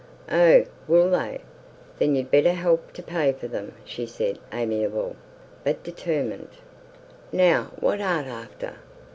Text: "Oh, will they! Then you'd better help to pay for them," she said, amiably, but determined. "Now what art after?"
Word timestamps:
"Oh, 0.31 0.65
will 0.87 1.11
they! 1.11 1.41
Then 1.99 2.15
you'd 2.15 2.31
better 2.31 2.53
help 2.53 2.91
to 2.93 3.03
pay 3.03 3.33
for 3.33 3.47
them," 3.47 3.75
she 3.85 4.07
said, 4.07 4.39
amiably, 4.51 5.13
but 5.63 5.83
determined. 5.83 6.49
"Now 7.31 7.67
what 7.79 8.01
art 8.01 8.25
after?" 8.25 8.73